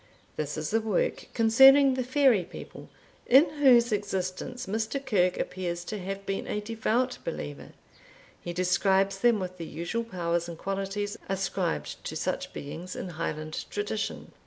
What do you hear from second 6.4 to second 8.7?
a devout believer. He